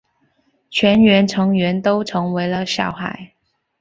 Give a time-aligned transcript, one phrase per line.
[0.71, 3.33] 全部成员都成为了小孩。